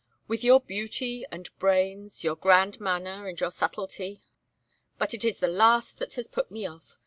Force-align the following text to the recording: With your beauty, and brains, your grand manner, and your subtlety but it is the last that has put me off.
With 0.27 0.43
your 0.43 0.59
beauty, 0.59 1.25
and 1.31 1.47
brains, 1.59 2.23
your 2.23 2.35
grand 2.35 2.79
manner, 2.79 3.27
and 3.27 3.39
your 3.39 3.51
subtlety 3.51 4.23
but 4.97 5.13
it 5.13 5.23
is 5.23 5.39
the 5.39 5.47
last 5.47 5.99
that 5.99 6.15
has 6.15 6.27
put 6.27 6.49
me 6.49 6.65
off. 6.65 6.97